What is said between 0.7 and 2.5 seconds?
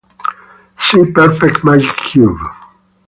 See Perfect magic cube.